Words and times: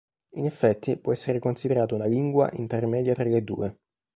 In 0.37 0.45
effetti 0.47 0.97
può 0.97 1.11
essere 1.11 1.37
considerata 1.37 1.93
una 1.93 2.07
lingua 2.07 2.49
intermedia 2.53 3.13
tra 3.13 3.23
le 3.25 3.43
due. 3.43 3.77